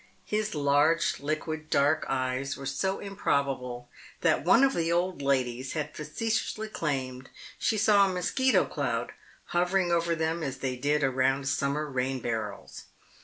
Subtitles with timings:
[0.25, 3.87] His large liquid dark eyes were so improbable
[4.21, 9.11] that one of the old ladies had facetiously claimed she saw a mosquito cloud
[9.53, 12.85] hovering over them as they did around summer rain barrels.